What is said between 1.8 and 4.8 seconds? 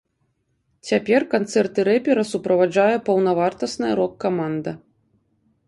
рэпера суправаджае паўнавартасная рок-каманда.